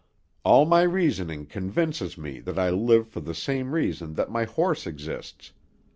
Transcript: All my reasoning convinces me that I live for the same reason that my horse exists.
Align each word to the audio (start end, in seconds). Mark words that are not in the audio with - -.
All 0.43 0.65
my 0.65 0.81
reasoning 0.81 1.45
convinces 1.45 2.17
me 2.17 2.39
that 2.39 2.57
I 2.57 2.71
live 2.71 3.07
for 3.07 3.19
the 3.19 3.35
same 3.35 3.71
reason 3.75 4.15
that 4.15 4.31
my 4.31 4.45
horse 4.45 4.87
exists. 4.87 5.53